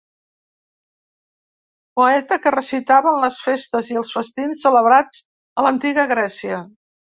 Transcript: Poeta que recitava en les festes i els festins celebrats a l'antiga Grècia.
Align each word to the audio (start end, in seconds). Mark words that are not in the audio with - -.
Poeta 2.01 2.39
que 2.45 2.55
recitava 2.55 3.13
en 3.13 3.21
les 3.27 3.39
festes 3.49 3.93
i 3.93 4.01
els 4.03 4.15
festins 4.17 4.67
celebrats 4.67 5.23
a 5.63 5.69
l'antiga 5.69 6.11
Grècia. 6.17 6.65